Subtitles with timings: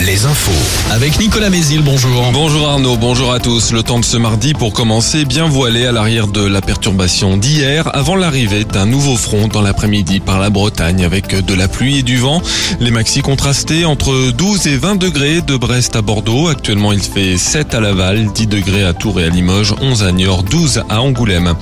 [0.00, 0.50] Les infos.
[0.90, 2.28] Avec Nicolas Mézil, bonjour.
[2.32, 3.70] Bonjour Arnaud, bonjour à tous.
[3.70, 7.88] Le temps de ce mardi pour commencer bien voilé à l'arrière de la perturbation d'hier
[7.94, 12.02] avant l'arrivée d'un nouveau front dans l'après-midi par la Bretagne avec de la pluie et
[12.02, 12.42] du vent.
[12.80, 16.48] Les maxi contrastés entre 12 et 20 degrés de Brest à Bordeaux.
[16.48, 20.10] Actuellement il fait 7 à Laval, 10 degrés à Tours et à Limoges, 11 à
[20.10, 21.54] Niort, 12 à Angoulême.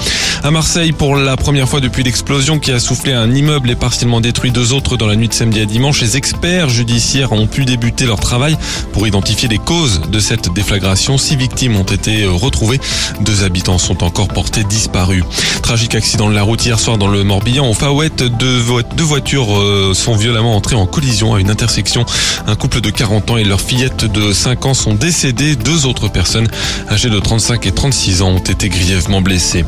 [0.43, 4.23] À Marseille, pour la première fois depuis l'explosion qui a soufflé un immeuble et partiellement
[4.23, 7.65] détruit deux autres dans la nuit de samedi à dimanche, les experts judiciaires ont pu
[7.67, 8.57] débuter leur travail
[8.93, 11.19] pour identifier les causes de cette déflagration.
[11.19, 12.81] Six victimes ont été retrouvées.
[13.21, 15.25] Deux habitants sont encore portés disparus.
[15.63, 17.69] Tragique accident de la route hier soir dans le Morbihan.
[17.69, 18.63] Au Fawet, deux,
[18.97, 22.05] deux voitures euh, sont violemment entrées en collision à une intersection.
[22.47, 25.57] Un couple de 40 ans et leur fillette de 5 ans sont décédés.
[25.57, 26.49] Deux autres personnes
[26.91, 29.65] âgées de 35 et 36 ans ont été grièvement blessées.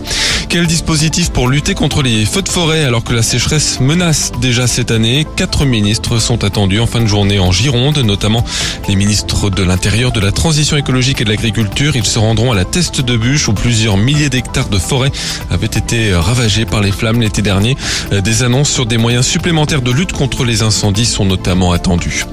[0.48, 4.66] Quel dispositif pour lutter contre les feux de forêt alors que la sécheresse menace déjà
[4.66, 5.26] cette année?
[5.36, 8.44] Quatre ministres sont attendus en fin de journée en Gironde notamment
[8.88, 11.96] les ministres de l'Intérieur, de la Transition écologique et de l'Agriculture.
[11.96, 15.12] Ils se rendront à la Teste de Bûche où plusieurs milliers d'hectares de forêt
[15.50, 17.76] avaient été ravagés par les flammes l'été dernier.
[18.12, 22.24] Des annonces sur des moyens supplémentaires de lutte contre les incendies sont notamment attendues.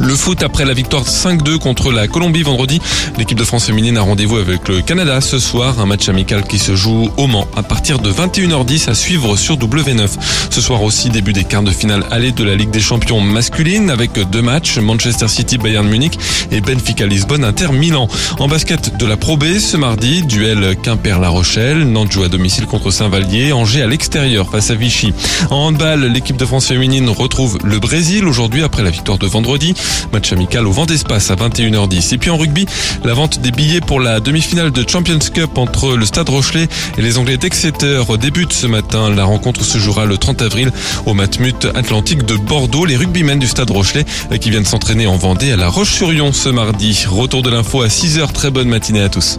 [0.00, 2.80] Le foot après la victoire 5-2 contre la Colombie vendredi.
[3.16, 5.80] L'équipe de France féminine a rendez-vous avec le Canada ce soir.
[5.80, 9.56] Un match amical qui se joue au Mans à partir de 21h10 à suivre sur
[9.56, 10.08] W9.
[10.50, 13.90] Ce soir aussi début des quarts de finale aller de la Ligue des champions masculine
[13.90, 14.78] avec deux matchs.
[14.78, 16.18] Manchester City Bayern Munich
[16.52, 18.08] et Benfica Lisbonne Inter Milan.
[18.38, 21.84] En basket de la Pro B ce mardi, duel Quimper-La Rochelle.
[21.84, 23.52] Nantes joue à domicile contre Saint-Vallier.
[23.52, 25.12] Angers à l'extérieur face à Vichy.
[25.50, 29.74] En handball, l'équipe de France féminine retrouve le Brésil aujourd'hui après la victoire de vendredi.
[30.12, 32.14] Match amical au vent d'espace à 21h10.
[32.14, 32.66] Et puis en rugby,
[33.04, 37.02] la vente des billets pour la demi-finale de Champions Cup entre le Stade Rochelet et
[37.02, 39.10] les Anglais d'Exeter débute ce matin.
[39.10, 40.72] La rencontre se jouera le 30 avril
[41.06, 42.84] au Matmut Atlantique de Bordeaux.
[42.84, 44.04] Les rugbymen du Stade Rochelet
[44.40, 47.04] qui viennent s'entraîner en Vendée à la Roche-sur-Yon ce mardi.
[47.08, 48.32] Retour de l'info à 6h.
[48.32, 49.38] Très bonne matinée à tous.